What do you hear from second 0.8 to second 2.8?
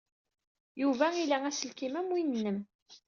Yuba ila aselkim am win-nnem.